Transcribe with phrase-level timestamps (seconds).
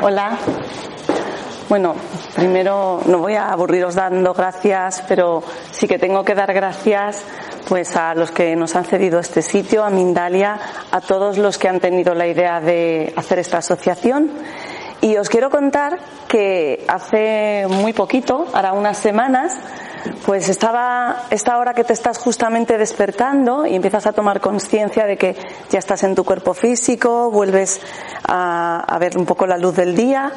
[0.00, 0.38] Hola.
[1.68, 1.96] Bueno,
[2.36, 5.42] primero no voy a aburriros dando gracias, pero
[5.72, 7.24] sí que tengo que dar gracias
[7.68, 10.60] pues a los que nos han cedido este sitio, a Mindalia,
[10.92, 14.30] a todos los que han tenido la idea de hacer esta asociación.
[15.00, 15.98] Y os quiero contar
[16.28, 19.58] que hace muy poquito, ahora unas semanas,
[20.26, 25.16] pues estaba esta hora que te estás justamente despertando y empiezas a tomar conciencia de
[25.16, 25.36] que
[25.70, 27.80] ya estás en tu cuerpo físico, vuelves
[28.26, 30.32] a, ver un poco la luz del día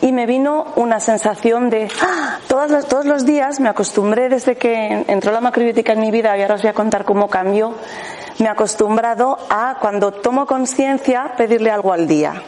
[0.00, 2.38] y me vino una sensación de ¡Ah!
[2.48, 6.36] todos, los, todos los días me acostumbré desde que entró la macrobiótica en mi vida
[6.36, 7.74] y ahora os voy a contar cómo cambió
[8.38, 12.42] me he acostumbrado a cuando tomo conciencia pedirle algo al día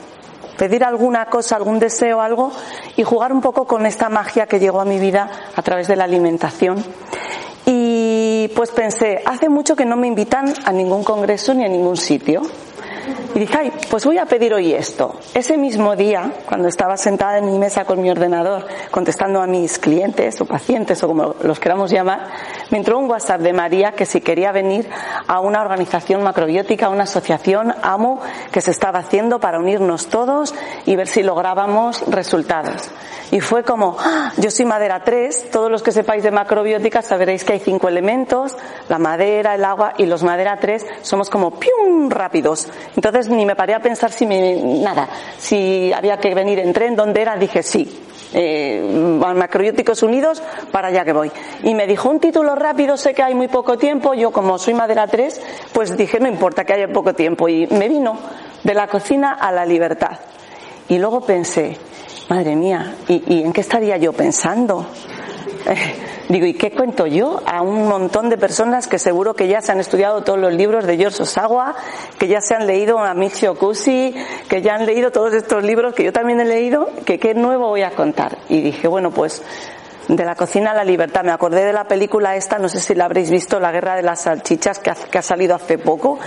[0.57, 2.53] pedir alguna cosa, algún deseo, algo
[2.97, 5.97] y jugar un poco con esta magia que llegó a mi vida a través de
[5.97, 6.85] la alimentación.
[7.65, 11.97] Y pues pensé, hace mucho que no me invitan a ningún congreso ni a ningún
[11.97, 12.43] sitio.
[13.37, 15.15] Y dije, ay, pues voy a pedir hoy esto.
[15.35, 19.79] Ese mismo día, cuando estaba sentada en mi mesa con mi ordenador, contestando a mis
[19.79, 22.29] clientes o pacientes o como los queramos llamar,
[22.71, 24.89] me entró un WhatsApp de María que si quería venir
[25.27, 30.55] a una organización macrobiótica, una asociación AMO que se estaba haciendo para unirnos todos
[30.87, 32.91] y ver si lográbamos resultados.
[33.33, 34.33] Y fue como, ¡ah!
[34.37, 38.57] yo soy madera 3, todos los que sepáis de macrobiótica sabréis que hay cinco elementos,
[38.89, 42.09] la madera, el agua y los madera 3 somos como ¡pium!
[42.09, 42.69] rápidos.
[42.95, 46.97] Entonces ni me paré a pensar si me, nada, si había que venir en tren,
[46.97, 48.03] dónde era, dije sí.
[48.33, 48.83] Eh,
[49.21, 50.43] macrobióticos unidos,
[50.73, 51.31] para allá que voy.
[51.63, 54.75] Y me dijo un título rápido, sé que hay muy poco tiempo, yo como soy
[54.75, 55.41] madera 3,
[55.73, 57.49] pues dije no importa que haya poco tiempo.
[57.49, 58.19] Y me vino
[58.63, 60.19] de la cocina a la libertad.
[60.89, 61.79] Y luego pensé,
[62.29, 64.85] Madre mía, ¿y, en qué estaría yo pensando?
[66.29, 69.73] Digo, ¿y qué cuento yo a un montón de personas que seguro que ya se
[69.73, 71.75] han estudiado todos los libros de George Osawa,
[72.19, 74.15] que ya se han leído a Michio Kusi,
[74.49, 77.69] que ya han leído todos estos libros que yo también he leído, que qué nuevo
[77.69, 78.39] voy a contar?
[78.49, 79.43] Y dije, bueno, pues
[80.09, 81.25] de la cocina a la libertad.
[81.25, 84.03] Me acordé de la película esta, no sé si la habréis visto, La guerra de
[84.03, 86.19] las salchichas, que ha, que ha salido hace poco.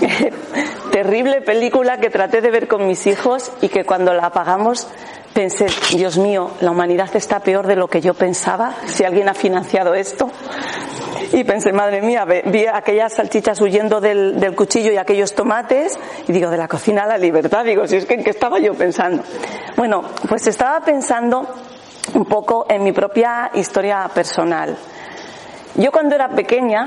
[0.90, 4.88] Terrible película que traté de ver con mis hijos y que cuando la apagamos
[5.32, 9.34] pensé, Dios mío, la humanidad está peor de lo que yo pensaba, si alguien ha
[9.34, 10.30] financiado esto.
[11.32, 16.50] Y pensé, madre mía, vi aquellas salchichas huyendo del, cuchillo y aquellos tomates, y digo,
[16.50, 19.22] de la cocina a la libertad, digo, si es que en qué estaba yo pensando.
[19.76, 21.46] Bueno, pues estaba pensando
[22.14, 24.76] un poco en mi propia historia personal.
[25.76, 26.86] Yo cuando era pequeña,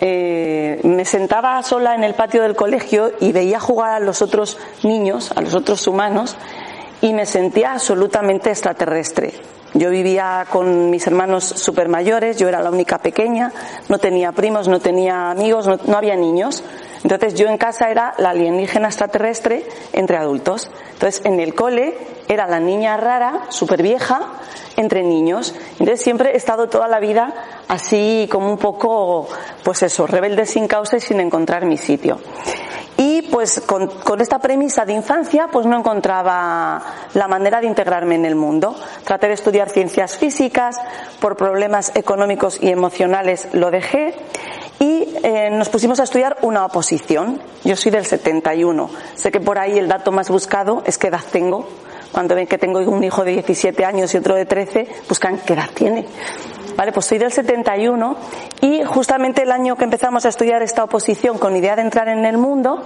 [0.00, 4.58] eh, me sentaba sola en el patio del colegio y veía jugar a los otros
[4.82, 6.36] niños, a los otros humanos,
[7.00, 9.34] y me sentía absolutamente extraterrestre.
[9.74, 13.52] Yo vivía con mis hermanos super mayores, yo era la única pequeña,
[13.88, 16.62] no tenía primos, no tenía amigos, no, había niños.
[17.06, 20.68] Entonces yo en casa era la alienígena extraterrestre entre adultos.
[20.94, 21.96] Entonces en el cole
[22.26, 24.22] era la niña rara, súper vieja,
[24.76, 25.54] entre niños.
[25.78, 27.32] Entonces siempre he estado toda la vida
[27.68, 29.28] así como un poco,
[29.62, 32.18] pues eso, rebelde sin causa y sin encontrar mi sitio.
[32.96, 33.88] Y pues con,
[34.20, 36.82] esta premisa de infancia pues no encontraba
[37.14, 38.74] la manera de integrarme en el mundo.
[39.04, 40.80] Traté de estudiar ciencias físicas,
[41.20, 44.12] por problemas económicos y emocionales lo dejé
[44.78, 47.40] y eh, nos pusimos a estudiar una oposición.
[47.64, 48.90] Yo soy del 71.
[49.14, 51.68] Sé que por ahí el dato más buscado es qué edad tengo.
[52.12, 55.54] Cuando ven que tengo un hijo de 17 años y otro de 13, buscan qué
[55.54, 56.06] edad tiene.
[56.76, 58.16] Vale, pues soy del 71
[58.60, 62.24] y justamente el año que empezamos a estudiar esta oposición con idea de entrar en
[62.26, 62.82] el mundo,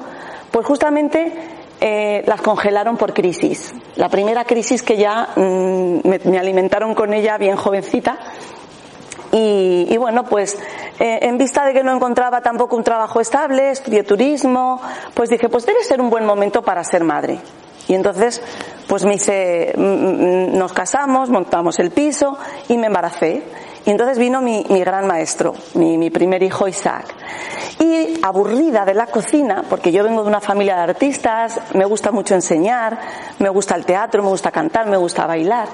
[0.52, 1.32] pues justamente
[1.80, 3.74] eh, las congelaron por crisis.
[3.96, 8.18] La primera crisis que ya mm, me, alimentaron con ella bien jovencita.
[9.32, 10.58] Y, bueno, pues
[10.98, 14.80] eh, en vista de que no encontraba tampoco un trabajo estable, estudié turismo,
[15.14, 17.38] pues dije, pues debe ser un buen momento para ser madre.
[17.86, 18.40] Y entonces,
[18.88, 22.38] pues me hice, nos casamos, montamos el piso
[22.68, 23.42] y me embaracé.
[23.84, 27.06] Y entonces vino mi, gran maestro, mi, primer hijo Isaac.
[27.78, 32.12] Y aburrida de la cocina, porque yo vengo de una familia de artistas, me gusta
[32.12, 32.98] mucho enseñar,
[33.38, 35.66] me gusta el teatro, me gusta cantar, me gusta bailar.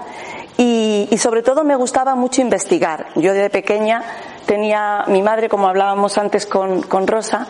[0.59, 3.09] Y, y sobre todo me gustaba mucho investigar.
[3.17, 4.03] Yo de pequeña
[4.47, 7.47] tenía mi madre, como hablábamos antes con, con, Rosa,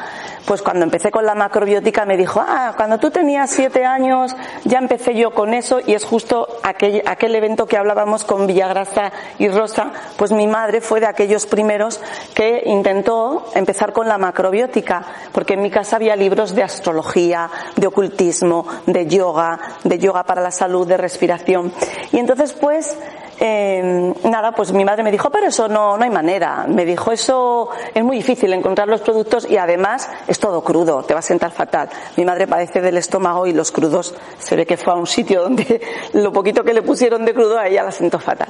[0.46, 4.34] pues cuando empecé con la macrobiótica me dijo, ah, cuando tú tenías siete años
[4.64, 9.12] ya empecé yo con eso y es justo aquel, aquel evento que hablábamos con Villagrasa
[9.38, 12.00] y Rosa, pues mi madre fue de aquellos primeros
[12.34, 17.86] que intentó empezar con la macrobiótica, porque en mi casa había libros de astrología, de
[17.86, 21.72] ocultismo, de yoga, de yoga para la salud, de respiración.
[22.12, 22.96] Y entonces pues
[23.38, 26.64] eh, nada, pues mi madre me dijo, pero eso no, no hay manera.
[26.68, 31.12] Me dijo, eso es muy difícil encontrar los productos y además es todo crudo, te
[31.12, 31.88] va a sentar fatal.
[32.16, 35.42] Mi madre padece del estómago y los crudos se ve que fue a un sitio
[35.42, 35.80] donde
[36.14, 38.48] lo poquito que le pusieron de crudo a ella la sentó fatal.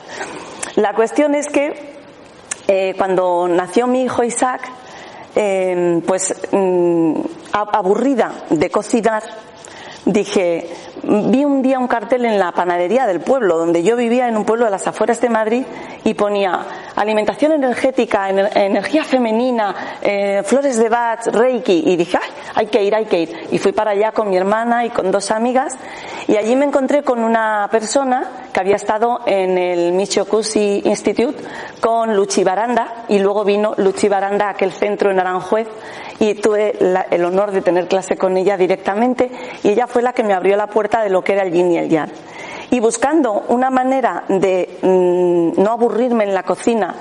[0.76, 1.96] La cuestión es que
[2.68, 4.60] eh, cuando nació mi hijo Isaac,
[5.34, 7.20] eh, pues mm,
[7.52, 9.22] aburrida de cocinar,
[10.06, 10.68] dije,
[11.02, 14.44] vi un día un cartel en la panadería del pueblo, donde yo vivía en un
[14.44, 15.64] pueblo de las afueras de Madrid,
[16.04, 16.64] y ponía
[16.94, 22.94] alimentación energética, energía femenina, eh, flores de Bach, Reiki, y dije, Ay, hay que ir,
[22.94, 23.48] hay que ir.
[23.50, 25.76] Y fui para allá con mi hermana y con dos amigas,
[26.28, 31.42] y allí me encontré con una persona que había estado en el Michokusi Institute
[31.80, 35.66] con Luchi Baranda, y luego vino Luchi Baranda a aquel centro en Aranjuez,
[36.18, 36.76] y tuve
[37.10, 39.30] el honor de tener clase con ella directamente,
[39.62, 41.72] y ella fue la que me abrió la puerta de lo que era el yin
[41.72, 42.10] y el yang.
[42.70, 46.94] Y buscando una manera de mm, no aburrirme en la cocina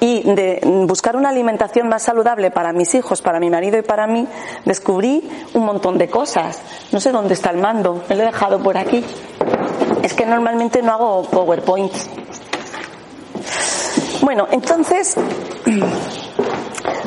[0.00, 4.06] y de buscar una alimentación más saludable para mis hijos, para mi marido y para
[4.06, 4.26] mí,
[4.64, 5.22] descubrí
[5.54, 6.60] un montón de cosas.
[6.92, 9.04] No sé dónde está el mando, me lo he dejado por aquí.
[10.02, 11.92] Es que normalmente no hago PowerPoint.
[14.20, 15.16] Bueno, entonces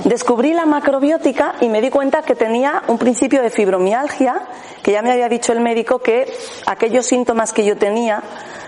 [0.07, 4.41] Descubrí la macrobiótica y me di cuenta que tenía un principio de fibromialgia,
[4.81, 6.31] que ya me había dicho el médico que
[6.65, 8.23] aquellos síntomas que yo tenía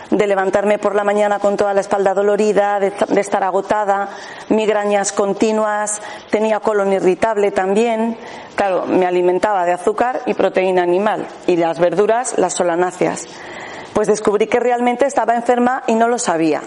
[0.09, 2.91] de levantarme por la mañana con toda la espalda dolorida, de,
[3.21, 4.09] estar agotada,
[4.49, 8.17] migrañas continuas, tenía colon irritable también.
[8.55, 13.27] Claro, me alimentaba de azúcar y proteína animal y las verduras, las solanáceas.
[13.93, 16.63] Pues descubrí que realmente estaba enferma y no lo sabía.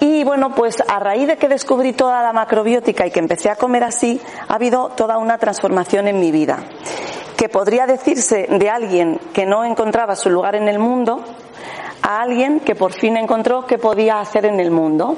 [0.00, 3.56] Y bueno, pues a raíz de que descubrí toda la macrobiótica y que empecé a
[3.56, 6.58] comer así, ha habido toda una transformación en mi vida.
[7.36, 11.24] Que podría decirse de alguien que no encontraba su lugar en el mundo
[12.02, 15.16] a alguien que por fin encontró qué podía hacer en el mundo.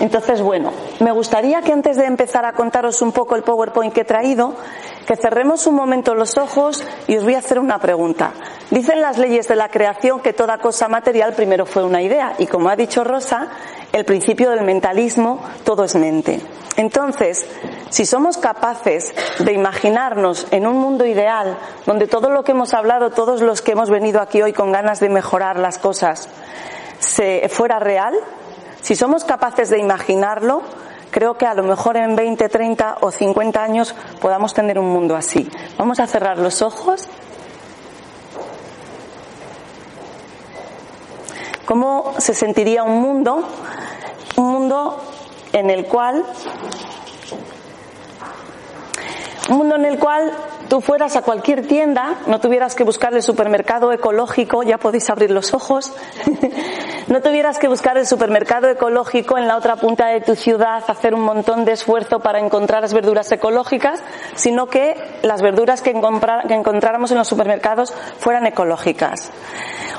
[0.00, 4.02] Entonces, bueno, me gustaría que antes de empezar a contaros un poco el PowerPoint que
[4.02, 4.54] he traído,
[5.06, 8.32] que cerremos un momento los ojos y os voy a hacer una pregunta.
[8.70, 12.46] Dicen las leyes de la creación que toda cosa material primero fue una idea y
[12.46, 13.48] como ha dicho Rosa,
[13.92, 16.40] el principio del mentalismo, todo es mente.
[16.76, 17.46] Entonces,
[17.90, 23.10] si somos capaces de imaginarnos en un mundo ideal donde todo lo que hemos hablado,
[23.10, 26.28] todos los que hemos venido aquí hoy con ganas de mejorar las cosas,
[27.00, 28.14] se fuera real,
[28.88, 30.62] si somos capaces de imaginarlo,
[31.10, 35.14] creo que a lo mejor en 20, 30 o 50 años podamos tener un mundo
[35.14, 35.46] así.
[35.76, 37.06] Vamos a cerrar los ojos.
[41.66, 43.46] ¿Cómo se sentiría un mundo?
[44.38, 45.02] Un mundo
[45.52, 46.24] en el cual
[49.48, 50.32] mundo en el cual
[50.68, 55.30] tú fueras a cualquier tienda, no tuvieras que buscar el supermercado ecológico, ya podéis abrir
[55.30, 55.92] los ojos,
[57.08, 61.14] no tuvieras que buscar el supermercado ecológico en la otra punta de tu ciudad, hacer
[61.14, 64.02] un montón de esfuerzo para encontrar las verduras ecológicas,
[64.34, 69.30] sino que las verduras que, encontráramos en los supermercados fueran ecológicas.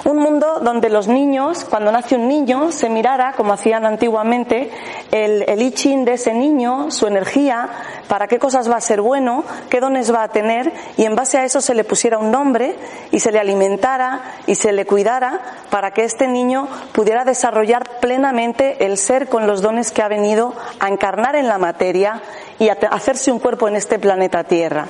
[0.09, 4.71] Un mundo donde los niños, cuando nace un niño, se mirara, como hacían antiguamente,
[5.11, 7.69] el, el I Ching de ese niño, su energía,
[8.07, 11.37] para qué cosas va a ser bueno, qué dones va a tener, y en base
[11.37, 12.75] a eso se le pusiera un nombre
[13.11, 18.87] y se le alimentara y se le cuidara para que este niño pudiera desarrollar plenamente
[18.87, 22.23] el ser con los dones que ha venido a encarnar en la materia
[22.57, 24.87] y a hacerse un cuerpo en este planeta Tierra.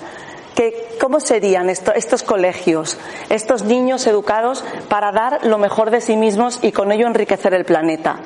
[0.99, 2.97] ¿Cómo serían estos colegios,
[3.29, 7.63] estos niños educados para dar lo mejor de sí mismos y con ello enriquecer el
[7.63, 8.19] planeta?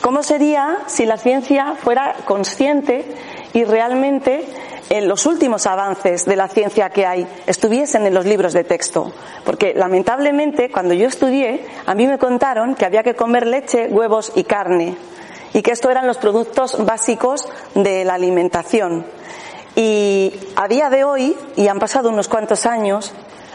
[0.00, 3.04] ¿Cómo sería si la ciencia fuera consciente
[3.52, 4.44] y realmente
[4.88, 9.12] en los últimos avances de la ciencia que hay estuviesen en los libros de texto?
[9.44, 14.32] Porque lamentablemente cuando yo estudié a mí me contaron que había que comer leche, huevos
[14.34, 14.96] y carne
[15.52, 19.04] y que estos eran los productos básicos de la alimentación.
[19.76, 23.14] Y a día de hoy, y han pasado unos cuantos años,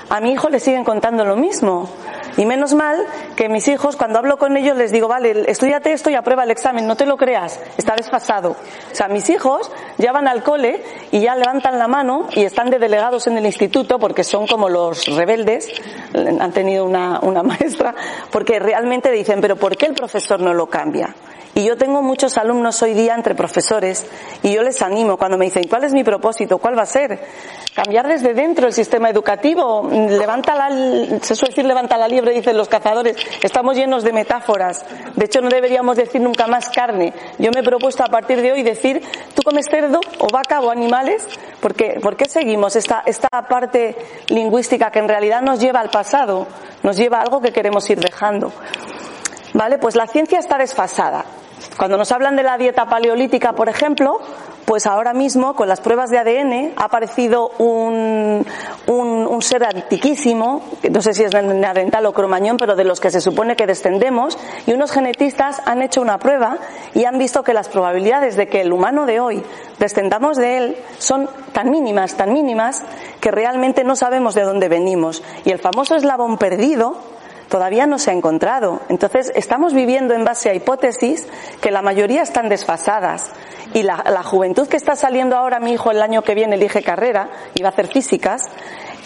[0.09, 1.89] a mi hijo le siguen contando lo mismo.
[2.37, 3.05] Y menos mal
[3.35, 6.51] que mis hijos, cuando hablo con ellos, les digo, vale, estudiate esto y aprueba el
[6.51, 8.51] examen, no te lo creas, está desfasado.
[8.51, 12.69] O sea, mis hijos ya van al cole y ya levantan la mano y están
[12.69, 15.69] de delegados en el instituto porque son como los rebeldes,
[16.13, 17.95] han tenido una, una maestra,
[18.31, 21.15] porque realmente dicen, pero ¿por qué el profesor no lo cambia?
[21.57, 24.05] Y yo tengo muchos alumnos hoy día entre profesores
[24.43, 26.57] y yo les animo cuando me dicen, ¿cuál es mi propósito?
[26.57, 27.17] ¿Cuál va a ser?
[27.73, 29.89] Cambiar desde dentro el sistema educativo.
[29.89, 30.67] Levanta la,
[31.21, 33.15] se suele decir levanta la liebre, dicen los cazadores.
[33.41, 34.83] Estamos llenos de metáforas.
[35.15, 37.13] De hecho, no deberíamos decir nunca más carne.
[37.39, 39.01] Yo me he propuesto a partir de hoy decir,
[39.33, 41.25] ¿tú comes cerdo o vaca o animales?
[41.61, 43.95] Porque, ¿Por qué seguimos esta, esta parte
[44.27, 46.47] lingüística que en realidad nos lleva al pasado?
[46.83, 48.51] Nos lleva a algo que queremos ir dejando.
[49.53, 51.23] Vale, pues la ciencia está desfasada.
[51.77, 54.19] Cuando nos hablan de la dieta paleolítica, por ejemplo,
[54.65, 58.45] pues ahora mismo con las pruebas de ADN ha aparecido un,
[58.87, 63.21] un, ser antiquísimo, no sé si es neandertal o cromañón, pero de los que se
[63.21, 66.57] supone que descendemos, y unos genetistas han hecho una prueba
[66.95, 69.43] y han visto que las probabilidades de que el humano de hoy
[69.77, 72.83] descendamos de él son tan mínimas, tan mínimas,
[73.21, 75.23] que realmente no sabemos de dónde venimos.
[75.43, 76.97] Y el famoso eslabón perdido,
[77.49, 78.81] todavía no se ha encontrado.
[78.89, 81.27] Entonces, estamos viviendo en base a hipótesis
[81.61, 83.31] que la mayoría están desfasadas.
[83.73, 87.29] Y la, juventud que está saliendo ahora, mi hijo el año que viene elige carrera
[87.53, 88.43] y va a hacer físicas,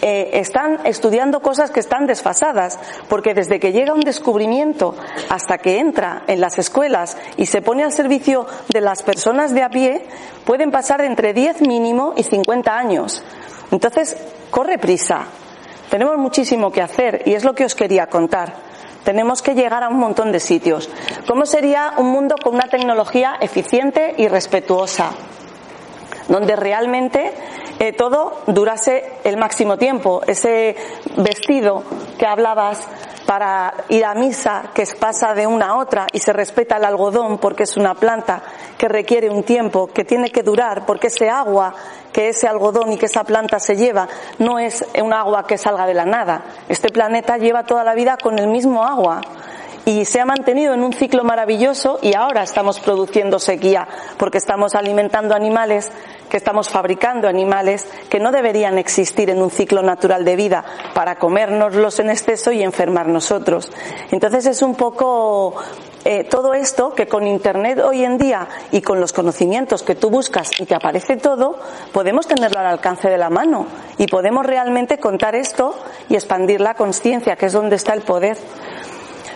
[0.02, 2.78] eh, están estudiando cosas que están desfasadas,
[3.08, 4.94] porque desde que llega un descubrimiento
[5.28, 9.62] hasta que entra en las escuelas y se pone al servicio de las personas de
[9.62, 10.06] a pie,
[10.44, 13.22] pueden pasar entre 10 mínimo y 50 años.
[13.70, 14.16] Entonces,
[14.50, 15.26] corre prisa.
[15.90, 18.54] Tenemos muchísimo que hacer y es lo que os quería contar.
[19.04, 20.88] Tenemos que llegar a un montón de sitios.
[21.26, 25.10] ¿Cómo sería un mundo con una tecnología eficiente y respetuosa?
[26.28, 27.32] Donde realmente
[27.80, 30.20] eh, todo durase el máximo tiempo.
[30.26, 30.76] Ese
[31.16, 31.82] vestido
[32.18, 32.86] que hablabas
[33.24, 37.38] para ir a misa que pasa de una a otra y se respeta el algodón
[37.38, 38.42] porque es una planta
[38.76, 41.74] que requiere un tiempo, que tiene que durar, porque ese agua
[42.12, 44.08] que ese algodón y que esa planta se lleva
[44.38, 46.42] no es un agua que salga de la nada.
[46.68, 49.22] Este planeta lleva toda la vida con el mismo agua
[49.84, 54.74] y se ha mantenido en un ciclo maravilloso y ahora estamos produciendo sequía porque estamos
[54.74, 55.90] alimentando animales,
[56.28, 61.16] que estamos fabricando animales que no deberían existir en un ciclo natural de vida para
[61.16, 63.70] comérnoslos en exceso y enfermar nosotros.
[64.10, 65.56] Entonces es un poco
[66.04, 70.08] eh, todo esto que con Internet hoy en día y con los conocimientos que tú
[70.08, 71.58] buscas y te aparece todo,
[71.92, 73.66] podemos tenerlo al alcance de la mano
[73.98, 75.74] y podemos realmente contar esto
[76.08, 78.38] y expandir la conciencia, que es donde está el poder.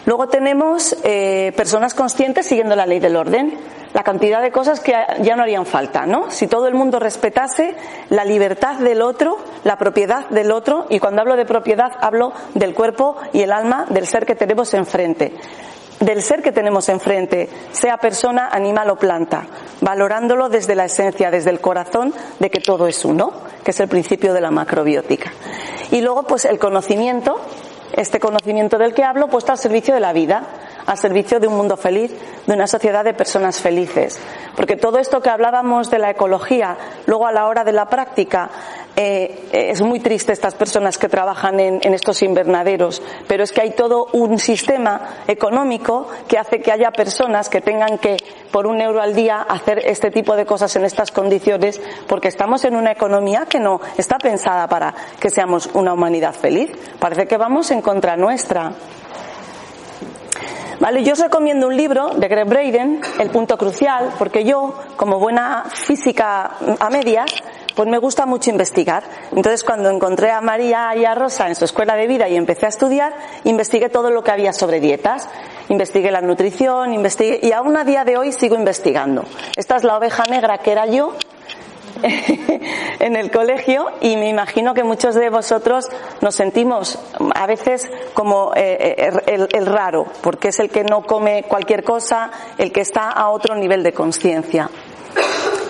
[0.06, 3.54] Luego tenemos eh, personas conscientes siguiendo la ley del orden,
[3.94, 4.92] la cantidad de cosas que
[5.22, 6.30] ya no harían falta, ¿no?
[6.30, 7.74] Si todo el mundo respetase
[8.10, 12.74] la libertad del otro, la propiedad del otro, y cuando hablo de propiedad hablo del
[12.74, 15.32] cuerpo y el alma del ser que tenemos enfrente
[16.00, 19.46] del ser que tenemos enfrente, sea persona, animal o planta,
[19.80, 23.32] valorándolo desde la esencia, desde el corazón de que todo es uno,
[23.64, 25.32] que es el principio de la macrobiótica.
[25.90, 27.40] Y luego, pues el conocimiento,
[27.96, 30.42] este conocimiento del que hablo puesto al servicio de la vida,
[30.86, 32.12] al servicio de un mundo feliz,
[32.46, 34.20] de una sociedad de personas felices.
[34.56, 36.76] Porque todo esto que hablábamos de la ecología,
[37.06, 38.50] luego a la hora de la práctica,
[38.96, 43.62] eh, es muy triste estas personas que trabajan en, en, estos invernaderos, pero es que
[43.62, 48.16] hay todo un sistema económico que hace que haya personas que tengan que,
[48.52, 52.64] por un euro al día, hacer este tipo de cosas en estas condiciones, porque estamos
[52.64, 56.70] en una economía que no está pensada para que seamos una humanidad feliz.
[57.00, 58.72] Parece que vamos en contra nuestra.
[60.80, 65.18] Vale, yo os recomiendo un libro de Greg Braden, El punto crucial, porque yo, como
[65.18, 66.50] buena física
[66.80, 67.30] a medias,
[67.74, 69.04] pues me gusta mucho investigar.
[69.30, 72.66] Entonces, cuando encontré a María y a Rosa en su escuela de vida y empecé
[72.66, 73.14] a estudiar,
[73.44, 75.28] investigué todo lo que había sobre dietas.
[75.68, 79.24] Investigué la nutrición, investigué, y aún a día de hoy sigo investigando.
[79.56, 81.14] Esta es la oveja negra que era yo,
[83.00, 85.88] en el colegio y me imagino que muchos de vosotros
[86.20, 86.98] nos sentimos
[87.34, 91.84] a veces como eh, eh, el, el, raro, porque es el que no come cualquier
[91.84, 94.70] cosa, el que está a otro nivel de conciencia.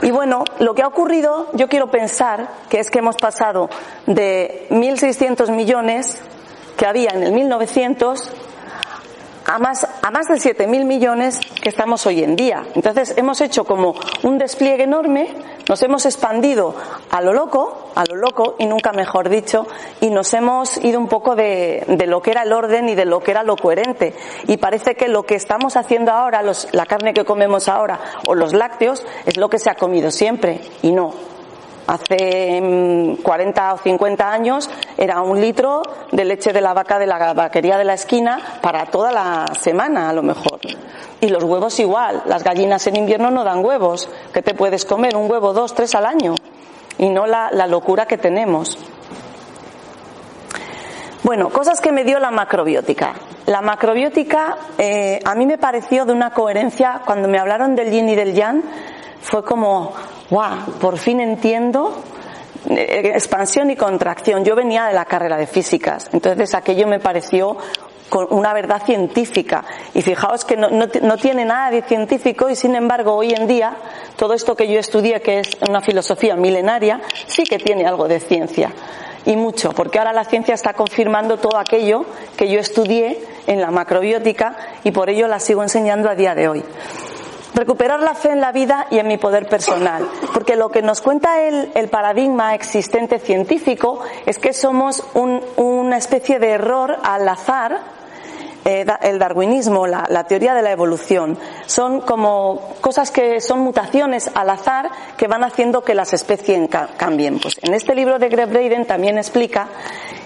[0.02, 3.70] Y bueno, lo que ha ocurrido, yo quiero pensar que es que hemos pasado
[4.06, 6.20] de 1.600 millones
[6.76, 8.30] que había en el 1900
[9.46, 12.64] a más, a más de 7.000 millones que estamos hoy en día.
[12.74, 15.34] Entonces hemos hecho como un despliegue enorme,
[15.68, 16.74] nos hemos expandido
[17.10, 19.66] a lo loco, a lo loco y nunca mejor dicho,
[20.00, 23.04] y nos hemos ido un poco de, de lo que era el orden y de
[23.04, 24.14] lo que era lo coherente.
[24.46, 28.34] Y parece que lo que estamos haciendo ahora, los, la carne que comemos ahora o
[28.34, 31.33] los lácteos, es lo que se ha comido siempre y no.
[31.86, 37.06] Hace 40 mm, o 50 años era un litro de leche de la vaca de
[37.06, 40.60] la vaquería de la esquina para toda la semana, a lo mejor.
[41.20, 42.22] Y los huevos igual.
[42.26, 44.08] Las gallinas en invierno no dan huevos.
[44.32, 45.16] ¿Qué te puedes comer?
[45.16, 46.34] Un huevo, dos, tres al año.
[46.96, 48.78] Y no la, locura que tenemos.
[51.22, 53.14] Bueno, cosas que me dio la macrobiótica.
[53.46, 58.08] La macrobiótica eh, a mí me pareció de una coherencia, cuando me hablaron del yin
[58.08, 58.62] y del yang,
[59.22, 59.94] fue como,
[60.30, 62.02] wow, por fin entiendo
[62.70, 64.44] eh, expansión y contracción.
[64.44, 67.56] Yo venía de la carrera de físicas, entonces aquello me pareció
[68.08, 69.64] con una verdad científica.
[69.92, 73.76] Y fijaos que no, no, tiene nada de científico y sin embargo hoy en día
[74.16, 78.20] todo esto que yo estudié, que es una filosofía milenaria, sí que tiene algo de
[78.20, 78.70] ciencia.
[79.26, 82.04] Y mucho, porque ahora la ciencia está confirmando todo aquello
[82.36, 86.48] que yo estudié en la macrobiótica y por ello la sigo enseñando a día de
[86.48, 86.64] hoy
[87.54, 90.06] recuperar la fe en la vida y en mi poder personal.
[90.32, 96.38] Porque lo que nos cuenta el, paradigma existente científico es que somos un, una especie
[96.38, 97.80] de error al azar
[98.64, 101.38] eh, el darwinismo, la, la, teoría de la evolución.
[101.66, 107.38] Son como cosas que son mutaciones al azar que van haciendo que las especies cambien.
[107.40, 109.68] Pues en este libro de Greg Braden también explica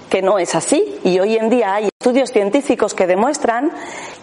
[0.08, 3.72] que no es así y hoy en día hay estudios científicos que demuestran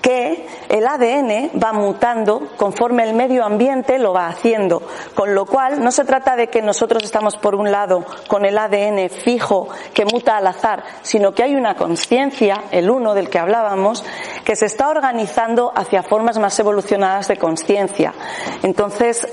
[0.01, 4.81] que el ADN va mutando conforme el medio ambiente lo va haciendo,
[5.13, 8.57] con lo cual no se trata de que nosotros estamos por un lado con el
[8.57, 13.39] ADN fijo que muta al azar, sino que hay una conciencia, el uno del que
[13.39, 14.03] hablábamos,
[14.43, 18.13] que se está organizando hacia formas más evolucionadas de conciencia.
[18.63, 19.27] Entonces,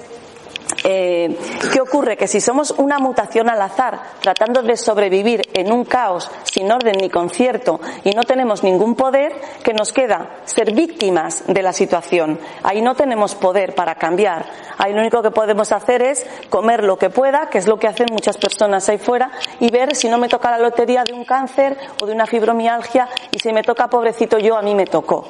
[0.84, 1.36] eh,
[1.72, 2.16] ¿Qué ocurre?
[2.16, 6.96] Que si somos una mutación al azar, tratando de sobrevivir en un caos sin orden
[7.00, 12.38] ni concierto y no tenemos ningún poder, que nos queda ser víctimas de la situación.
[12.62, 14.46] Ahí no tenemos poder para cambiar.
[14.78, 17.86] Ahí lo único que podemos hacer es comer lo que pueda, que es lo que
[17.86, 21.24] hacen muchas personas ahí fuera, y ver si no me toca la lotería de un
[21.24, 25.28] cáncer o de una fibromialgia y si me toca pobrecito yo, a mí me tocó.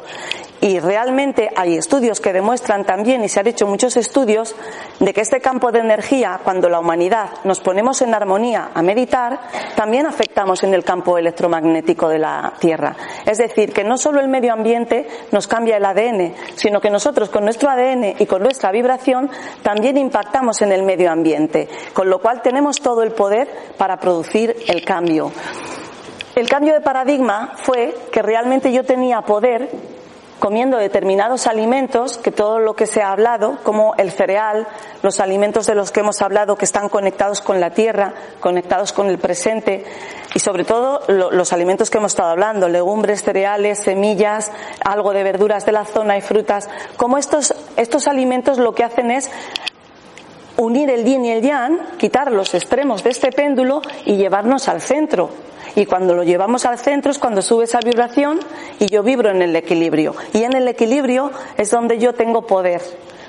[0.62, 4.54] Y realmente hay estudios que demuestran también, y se han hecho muchos estudios,
[5.00, 9.40] de que este campo de energía, cuando la humanidad nos ponemos en armonía a meditar,
[9.74, 12.94] también afectamos en el campo electromagnético de la Tierra.
[13.26, 17.28] Es decir, que no solo el medio ambiente nos cambia el ADN, sino que nosotros
[17.28, 19.28] con nuestro ADN y con nuestra vibración
[19.64, 24.54] también impactamos en el medio ambiente, con lo cual tenemos todo el poder para producir
[24.68, 25.32] el cambio.
[26.36, 29.68] El cambio de paradigma fue que realmente yo tenía poder
[30.42, 34.66] comiendo determinados alimentos, que todo lo que se ha hablado, como el cereal,
[35.00, 39.06] los alimentos de los que hemos hablado que están conectados con la tierra, conectados con
[39.06, 39.84] el presente,
[40.34, 44.50] y sobre todo los alimentos que hemos estado hablando, legumbres, cereales, semillas,
[44.84, 49.12] algo de verduras de la zona y frutas, como estos, estos alimentos lo que hacen
[49.12, 49.30] es
[50.56, 54.80] unir el yin y el yang, quitar los extremos de este péndulo y llevarnos al
[54.80, 55.30] centro,
[55.74, 58.40] y cuando lo llevamos al centro es cuando sube esa vibración
[58.78, 60.14] y yo vibro en el equilibrio.
[60.32, 62.82] Y en el equilibrio es donde yo tengo poder.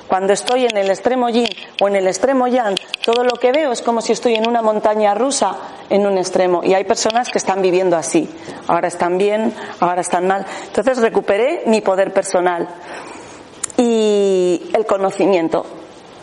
[0.08, 1.47] Cuando estoy en el extremo yin
[1.82, 4.62] o en el extremo yang, todo lo que veo es como si estoy en una
[4.62, 5.56] montaña rusa
[5.89, 6.62] en un extremo.
[6.63, 8.29] Y hay personas que están viviendo así.
[8.67, 10.45] Ahora están bien, ahora están mal.
[10.67, 12.67] Entonces recuperé mi poder personal
[13.77, 15.65] y el conocimiento.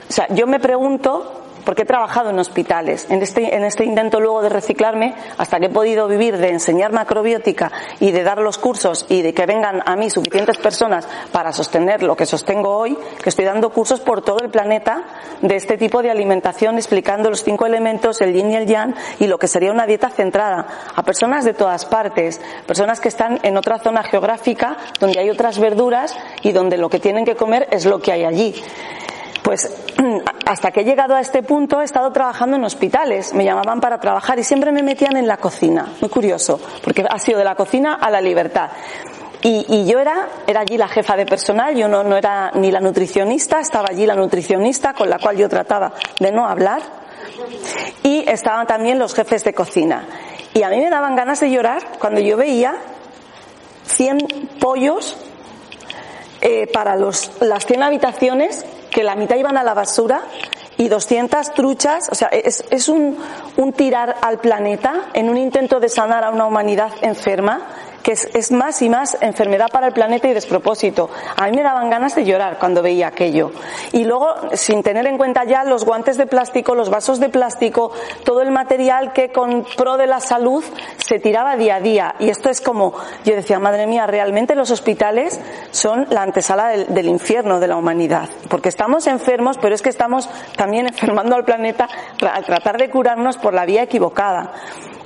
[0.08, 3.06] O sea, yo me pregunto porque he trabajado en hospitales.
[3.10, 6.92] En este, en este intento luego de reciclarme, hasta que he podido vivir de enseñar
[6.92, 7.70] macrobiótica
[8.00, 12.02] y de dar los cursos y de que vengan a mí suficientes personas para sostener
[12.02, 15.04] lo que sostengo hoy, que estoy dando cursos por todo el planeta
[15.42, 19.26] de este tipo de alimentación, explicando los cinco elementos, el yin y el yang, y
[19.26, 23.56] lo que sería una dieta centrada a personas de todas partes, personas que están en
[23.56, 27.84] otra zona geográfica donde hay otras verduras y donde lo que tienen que comer es
[27.84, 28.54] lo que hay allí.
[29.42, 29.70] Pues
[30.46, 33.98] hasta que he llegado a este punto he estado trabajando en hospitales, me llamaban para
[33.98, 37.54] trabajar y siempre me metían en la cocina, muy curioso, porque ha sido de la
[37.54, 38.70] cocina a la libertad.
[39.42, 42.80] Y, yo era, era allí la jefa de personal, yo no, no era ni la
[42.80, 46.82] nutricionista, estaba allí la nutricionista con la cual yo trataba de no hablar
[48.02, 50.04] y estaban también los jefes de cocina.
[50.52, 52.74] Y a mí me daban ganas de llorar cuando yo veía
[53.86, 54.18] 100
[54.60, 55.16] pollos
[56.42, 60.22] eh, para los, las 100 habitaciones que la mitad iban a la basura
[60.76, 63.18] y 200 truchas, o sea, es, es un,
[63.56, 67.60] un, tirar al planeta en un intento de sanar a una humanidad enferma.
[68.02, 71.10] Que es, más y más enfermedad para el planeta y despropósito.
[71.36, 73.52] A mí me daban ganas de llorar cuando veía aquello.
[73.92, 77.92] Y luego, sin tener en cuenta ya los guantes de plástico, los vasos de plástico,
[78.24, 80.64] todo el material que con pro de la salud
[80.96, 82.14] se tiraba día a día.
[82.18, 86.94] Y esto es como, yo decía, madre mía, realmente los hospitales son la antesala del,
[86.94, 88.28] del infierno de la humanidad.
[88.48, 91.88] Porque estamos enfermos, pero es que estamos también enfermando al planeta
[92.28, 94.52] al tratar de curarnos por la vía equivocada.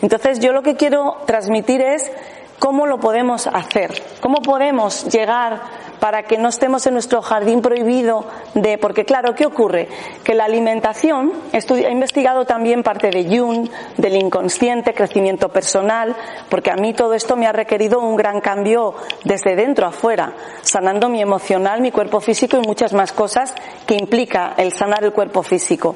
[0.02, 2.10] Entonces yo lo que quiero transmitir es
[2.58, 5.60] cómo lo podemos hacer, cómo podemos llegar
[6.00, 9.88] para que no estemos en nuestro jardín prohibido de, porque claro, ¿qué ocurre?
[10.22, 16.14] Que la alimentación, he investigado también parte de Jung, del inconsciente, crecimiento personal,
[16.50, 21.08] porque a mí todo esto me ha requerido un gran cambio desde dentro afuera, sanando
[21.08, 23.54] mi emocional, mi cuerpo físico y muchas más cosas
[23.86, 25.94] que implica el sanar el cuerpo físico.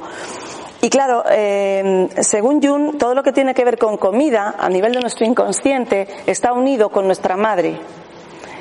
[0.80, 4.92] Y claro, eh, según Jung, todo lo que tiene que ver con comida a nivel
[4.92, 7.80] de nuestro inconsciente está unido con nuestra madre,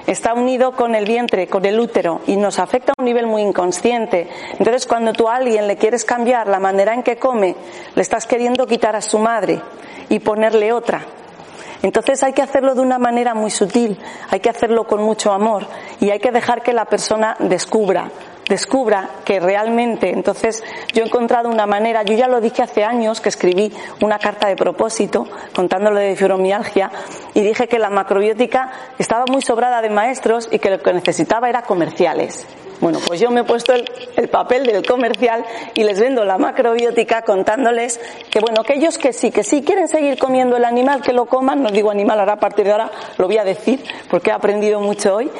[0.08, 3.44] está unido con el vientre, con el útero y nos afecta a un nivel muy
[3.44, 4.28] inconsciente.
[4.54, 7.56] Entonces, cuando tú a alguien le quieres cambiar la manera en que come,
[7.94, 9.62] le estás queriendo quitar a su madre
[10.10, 11.06] y ponerle otra.
[11.84, 14.00] Entonces hay que hacerlo de una manera muy sutil,
[14.32, 15.68] hay que hacerlo con mucho amor
[16.00, 18.10] y hay que dejar que la persona descubra
[18.48, 23.22] descubra que realmente, entonces yo he encontrado una manera, yo ya lo dije hace años
[23.22, 26.92] que escribí una carta de propósito contándolo de fibromialgia
[27.34, 31.50] y dije que la macrobiótica estaba muy sobrada de maestros y que lo que necesitaba
[31.50, 32.46] era comerciales.
[32.80, 36.38] Bueno, pues yo me he puesto el, el, papel del comercial y les vendo la
[36.38, 41.02] macrobiótica contándoles que bueno, que ellos que sí, que sí quieren seguir comiendo el animal,
[41.02, 43.84] que lo coman, no digo animal, ahora a partir de ahora lo voy a decir
[44.12, 45.32] porque he aprendido mucho hoy,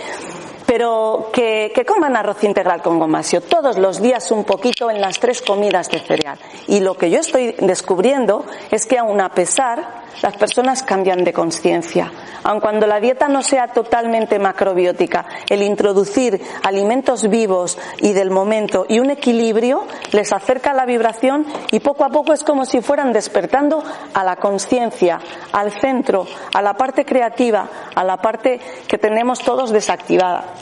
[0.68, 5.42] pero que, coman arroz integral con gomasio todos los días un poquito en las tres
[5.42, 6.38] comidas de cereal.
[6.68, 11.32] Y lo que yo estoy descubriendo es que aun a pesar, las personas cambian de
[11.32, 12.12] conciencia.
[12.44, 18.86] Aun cuando la dieta no sea totalmente macrobiótica, el introducir alimentos vivos y del momento
[18.90, 23.14] y un equilibrio les acerca la vibración y poco a poco es como si fueran
[23.14, 25.20] despertando a la conciencia,
[25.54, 30.57] al centro, a la parte creativa, a la parte que tenemos todos desactivada.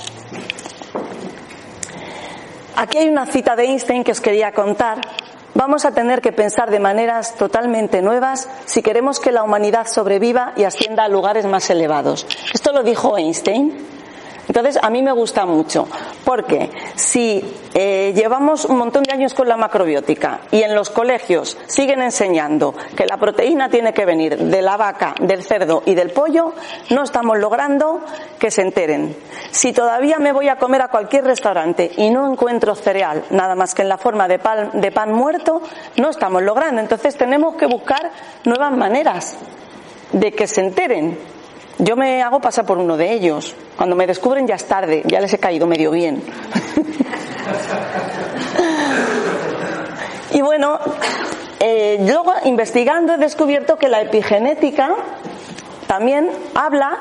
[2.77, 4.99] Aquí hay una cita de Einstein que os quería contar.
[5.53, 10.51] Vamos a tener que pensar de maneras totalmente nuevas si queremos que la humanidad sobreviva
[10.57, 12.27] y ascienda a lugares más elevados.
[12.53, 13.73] Esto lo dijo Einstein.
[14.49, 15.87] Entonces, a mí me gusta mucho,
[16.25, 17.41] porque si
[17.73, 22.73] eh, llevamos un montón de años con la macrobiótica y en los colegios siguen enseñando
[22.97, 26.53] que la proteína tiene que venir de la vaca, del cerdo y del pollo,
[26.89, 28.01] no estamos logrando
[28.39, 29.15] que se enteren.
[29.51, 33.75] Si todavía me voy a comer a cualquier restaurante y no encuentro cereal, nada más
[33.75, 35.61] que en la forma de pan, de pan muerto,
[35.97, 36.81] no estamos logrando.
[36.81, 38.11] Entonces tenemos que buscar
[38.43, 39.37] nuevas maneras
[40.11, 41.34] de que se enteren
[41.79, 43.55] yo me hago pasar por uno de ellos.
[43.77, 46.23] Cuando me descubren ya es tarde, ya les he caído medio bien.
[50.31, 50.79] y bueno,
[51.59, 54.95] eh, luego investigando he descubierto que la epigenética
[55.87, 56.97] también habla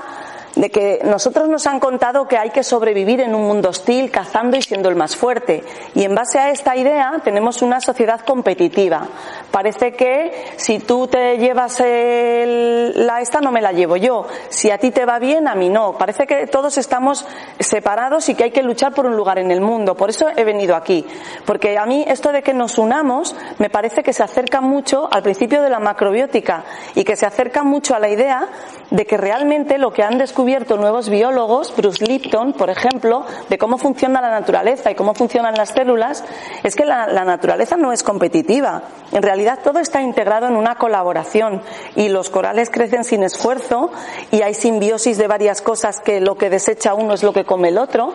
[0.56, 4.56] de que nosotros nos han contado que hay que sobrevivir en un mundo hostil, cazando
[4.56, 5.64] y siendo el más fuerte.
[5.94, 9.08] Y en base a esta idea tenemos una sociedad competitiva.
[9.50, 14.26] Parece que si tú te llevas la esta no me la llevo yo.
[14.48, 15.98] Si a ti te va bien, a mí no.
[15.98, 17.26] Parece que todos estamos
[17.58, 19.96] separados y que hay que luchar por un lugar en el mundo.
[19.96, 21.04] Por eso he venido aquí.
[21.44, 25.22] Porque a mí esto de que nos unamos me parece que se acerca mucho al
[25.22, 26.64] principio de la macrobiótica
[26.94, 28.48] y que se acerca mucho a la idea
[28.90, 33.78] de que realmente lo que han descubierto nuevos biólogos, Bruce Lipton, por ejemplo, de cómo
[33.78, 36.22] funciona la naturaleza y cómo funcionan las células,
[36.62, 38.82] es que la naturaleza no es competitiva.
[39.12, 41.62] En realidad todo está integrado en una colaboración
[41.96, 43.90] y los corales crecen sin esfuerzo
[44.30, 47.68] y hay simbiosis de varias cosas que lo que desecha uno es lo que come
[47.68, 48.12] el otro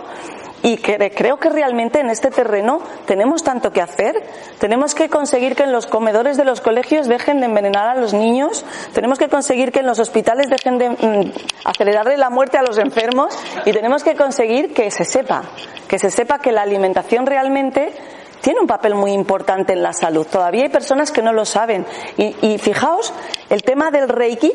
[0.61, 4.21] y creo que realmente en este terreno tenemos tanto que hacer.
[4.59, 8.13] Tenemos que conseguir que en los comedores de los colegios dejen de envenenar a los
[8.13, 8.65] niños.
[8.93, 11.31] Tenemos que conseguir que en los hospitales dejen de mm,
[11.63, 13.37] acelerarle la muerte a los enfermos.
[13.65, 15.43] Y tenemos que conseguir que se sepa,
[15.87, 17.93] que se sepa que la alimentación realmente
[18.41, 20.27] tiene un papel muy importante en la salud.
[20.27, 21.85] Todavía hay personas que no lo saben.
[22.17, 23.13] Y, y fijaos,
[23.49, 24.51] el tema del Reiki,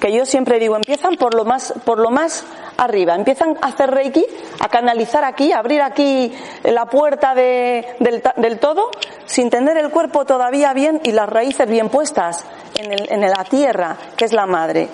[0.00, 2.44] que yo siempre digo, empiezan por lo más, por lo más
[2.76, 4.24] arriba, empiezan a hacer Reiki,
[4.60, 6.32] a canalizar aquí, a abrir aquí
[6.64, 8.90] la puerta de, del, del, todo,
[9.26, 13.44] sin tener el cuerpo todavía bien y las raíces bien puestas en, el, en la
[13.44, 14.88] tierra, que es la madre.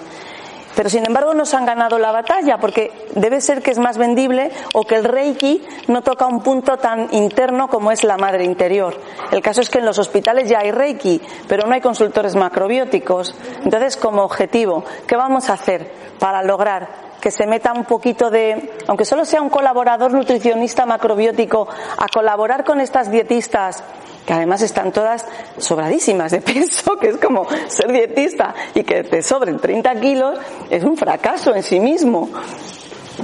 [0.79, 4.53] Pero sin embargo nos han ganado la batalla porque debe ser que es más vendible
[4.75, 8.95] o que el Reiki no toca un punto tan interno como es la madre interior.
[9.33, 13.35] El caso es que en los hospitales ya hay Reiki, pero no hay consultores macrobióticos.
[13.65, 18.77] Entonces, como objetivo, ¿qué vamos a hacer para lograr que se meta un poquito de,
[18.87, 23.83] aunque solo sea un colaborador nutricionista macrobiótico, a colaborar con estas dietistas,
[24.29, 25.25] que además están todas
[25.57, 30.39] sobradísimas de peso, que es como ser dietista y que te sobren 30 kilos,
[30.69, 32.29] es un fracaso en sí mismo.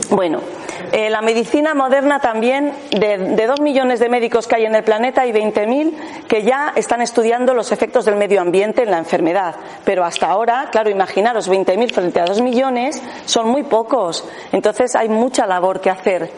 [0.08, 0.40] Bueno,
[0.92, 5.20] eh, la medicina moderna también, de, dos millones de médicos que hay en el planeta,
[5.20, 9.56] hay 20.000 que ya están estudiando los efectos del medio ambiente en la enfermedad.
[9.84, 14.26] Pero hasta ahora, claro, imaginaros, 20.000 frente a dos millones son muy pocos.
[14.52, 16.30] Entonces hay mucha labor que hacer.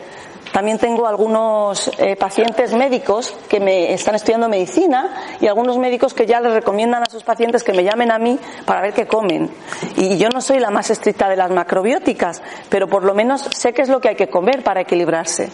[0.52, 6.26] También tengo algunos eh, pacientes médicos que me están estudiando medicina y algunos médicos que
[6.26, 9.50] ya les recomiendan a sus pacientes que me llamen a mí para ver qué comen.
[9.96, 13.72] Y yo no soy la más estricta de las macrobióticas, pero por lo menos sé
[13.72, 15.50] qué es lo que hay que comer para equilibrarse.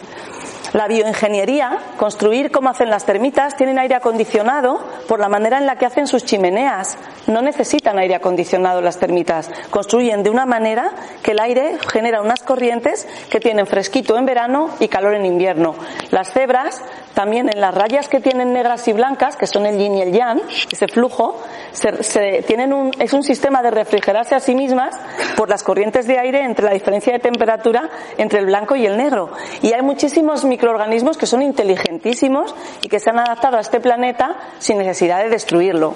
[0.72, 5.76] La bioingeniería, construir como hacen las termitas, tienen aire acondicionado por la manera en la
[5.76, 6.96] que hacen sus chimeneas.
[7.26, 9.50] No necesitan aire acondicionado las termitas.
[9.68, 14.70] Construyen de una manera que el aire genera unas corrientes que tienen fresquito en verano
[14.80, 15.74] y calor en invierno.
[16.10, 16.82] Las cebras,
[17.14, 20.12] también en las rayas que tienen negras y blancas, que son el yin y el
[20.12, 21.40] yang, ese flujo,
[21.72, 24.98] se, tienen un, es un sistema de refrigerarse a sí mismas
[25.36, 28.96] por las corrientes de aire entre la diferencia de temperatura entre el blanco y el
[28.96, 29.30] negro.
[29.62, 34.36] Y hay muchísimos microorganismos que son inteligentísimos y que se han adaptado a este planeta
[34.58, 35.94] sin necesidad de destruirlo.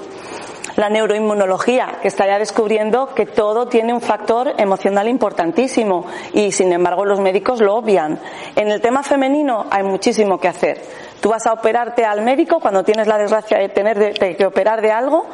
[0.76, 6.72] La neuroinmunología, que está ya descubriendo que todo tiene un factor emocional importantísimo y sin
[6.72, 8.18] embargo los médicos lo obvian.
[8.54, 10.82] En el tema femenino hay muchísimo que hacer.
[11.20, 14.92] Tú vas a operarte al médico cuando tienes la desgracia de tener que operar de
[14.92, 15.26] algo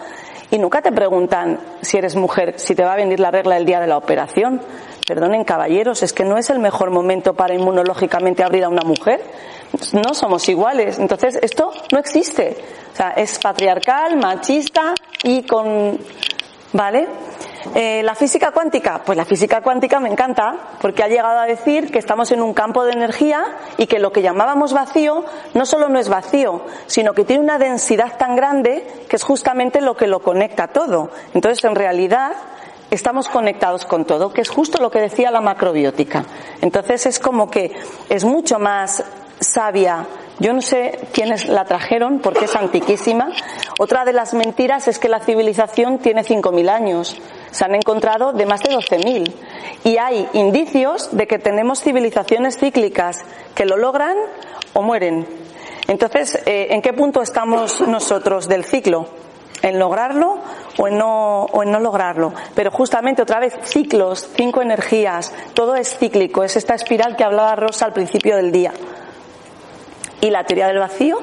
[0.52, 3.64] y nunca te preguntan si eres mujer, si te va a venir la regla el
[3.64, 4.60] día de la operación.
[5.08, 9.22] Perdonen, caballeros, es que no es el mejor momento para inmunológicamente abrir a una mujer.
[9.92, 10.98] No somos iguales.
[10.98, 12.56] Entonces, esto no existe.
[12.92, 15.98] O sea, es patriarcal, machista y con.
[16.72, 17.06] ¿Vale?
[17.74, 21.92] Eh, la física cuántica, pues la física cuántica me encanta porque ha llegado a decir
[21.92, 23.44] que estamos en un campo de energía
[23.78, 25.24] y que lo que llamábamos vacío
[25.54, 29.80] no solo no es vacío, sino que tiene una densidad tan grande que es justamente
[29.80, 31.10] lo que lo conecta todo.
[31.34, 32.32] Entonces, en realidad,
[32.90, 36.24] estamos conectados con todo, que es justo lo que decía la macrobiótica.
[36.60, 37.72] Entonces, es como que
[38.08, 39.04] es mucho más
[39.40, 40.06] sabia.
[40.42, 43.30] Yo no sé quiénes la trajeron porque es antiquísima.
[43.78, 47.16] Otra de las mentiras es que la civilización tiene 5.000 años.
[47.52, 49.32] Se han encontrado de más de 12.000.
[49.84, 53.24] Y hay indicios de que tenemos civilizaciones cíclicas
[53.54, 54.16] que lo logran
[54.72, 55.28] o mueren.
[55.86, 59.06] Entonces, eh, ¿en qué punto estamos nosotros del ciclo?
[59.62, 60.40] ¿En lograrlo
[60.76, 62.34] o en, no, o en no lograrlo?
[62.56, 67.54] Pero justamente otra vez, ciclos, cinco energías, todo es cíclico, es esta espiral que hablaba
[67.54, 68.72] Rosa al principio del día.
[70.22, 71.18] ¿Y la teoría del vacío?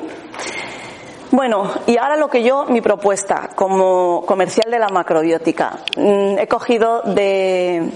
[1.32, 5.78] Bueno, y ahora lo que yo, mi propuesta como comercial de la macrobiótica.
[5.96, 7.92] Mm, he cogido de,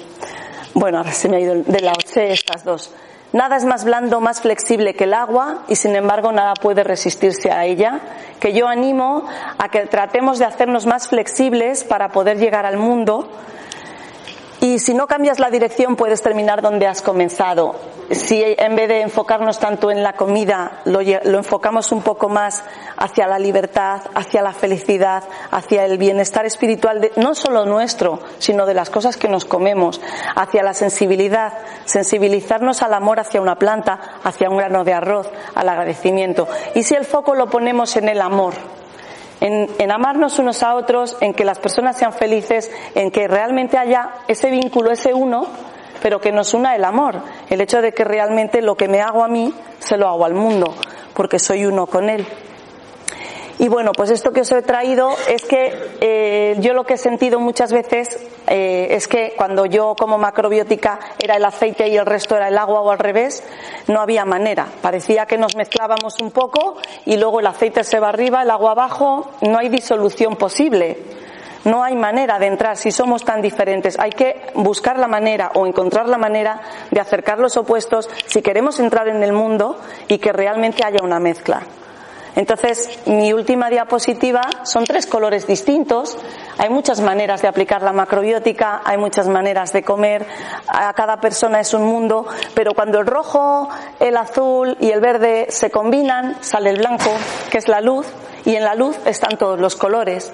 [0.74, 2.94] bueno, ahora se me ha ido de la OCE estas dos.
[3.34, 7.52] Nada es más blando, más flexible que el agua y sin embargo nada puede resistirse
[7.52, 8.00] a ella.
[8.40, 9.26] Que yo animo
[9.58, 13.30] a que tratemos de hacernos más flexibles para poder llegar al mundo
[14.64, 17.76] y si no cambias la dirección puedes terminar donde has comenzado.
[18.12, 22.64] Si en vez de enfocarnos tanto en la comida, lo, enfocamos un poco más
[22.96, 28.74] hacia la libertad, hacia la felicidad, hacia el bienestar espiritual, no solo nuestro, sino de
[28.74, 30.00] las cosas que nos comemos,
[30.34, 31.52] hacia la sensibilidad,
[31.84, 36.48] sensibilizarnos al amor hacia una planta, hacia un grano de arroz, al agradecimiento.
[36.74, 38.54] Y si el foco lo ponemos en el amor,
[39.44, 44.10] en, amarnos unos a otros, en que las personas sean felices, en que realmente haya
[44.28, 45.48] ese vínculo, ese uno,
[46.02, 49.24] pero que nos una el amor, el hecho de que realmente lo que me hago
[49.24, 50.74] a mí se lo hago al mundo,
[51.14, 52.26] porque soy uno con él.
[53.60, 56.98] Y bueno, pues esto que os he traído es que eh, yo lo que he
[56.98, 62.06] sentido muchas veces eh, es que cuando yo como macrobiótica era el aceite y el
[62.06, 63.44] resto era el agua o al revés,
[63.88, 64.68] no había manera.
[64.82, 68.72] Parecía que nos mezclábamos un poco y luego el aceite se va arriba, el agua
[68.72, 70.98] abajo, no hay disolución posible.
[71.66, 73.98] No hay manera de entrar si somos tan diferentes.
[73.98, 76.60] Hay que buscar la manera o encontrar la manera
[76.92, 81.20] de acercar los opuestos si queremos entrar en el mundo y que realmente haya una
[81.20, 81.62] mezcla.
[82.36, 86.18] Entonces, mi última diapositiva son tres colores distintos.
[86.58, 90.26] Hay muchas maneras de aplicar la macrobiótica, hay muchas maneras de comer,
[90.68, 93.70] a cada persona es un mundo, pero cuando el rojo,
[94.00, 97.12] el azul y el verde se combinan, sale el blanco,
[97.52, 98.08] que es la luz,
[98.46, 100.34] y en la luz están todos los colores.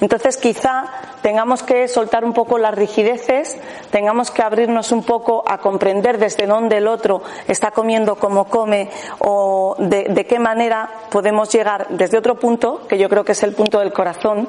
[0.00, 0.86] Entonces quizá
[1.22, 3.56] tengamos que soltar un poco las rigideces,
[3.90, 8.90] tengamos que abrirnos un poco a comprender desde dónde el otro está comiendo, cómo come
[9.18, 13.42] o de, de qué manera podemos llegar desde otro punto, que yo creo que es
[13.42, 14.48] el punto del corazón,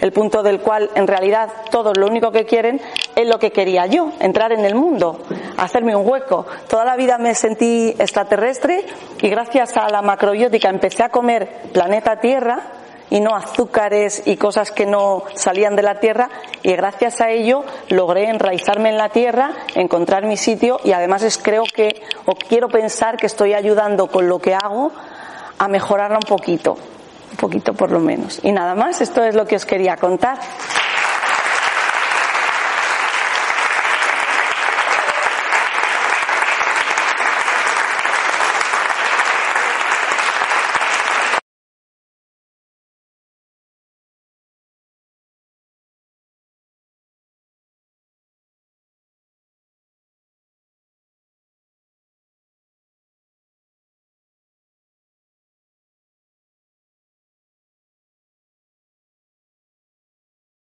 [0.00, 2.80] el punto del cual en realidad todos lo único que quieren
[3.14, 5.20] es lo que quería yo, entrar en el mundo,
[5.56, 6.46] hacerme un hueco.
[6.68, 8.84] Toda la vida me sentí extraterrestre
[9.20, 12.62] y gracias a la macrobiótica empecé a comer planeta Tierra
[13.10, 16.28] y no azúcares y cosas que no salían de la tierra
[16.62, 21.38] y gracias a ello logré enraizarme en la tierra, encontrar mi sitio y además es,
[21.38, 24.92] creo que o quiero pensar que estoy ayudando con lo que hago
[25.58, 26.76] a mejorarla un poquito
[27.30, 28.40] un poquito por lo menos.
[28.42, 30.38] Y nada más, esto es lo que os quería contar.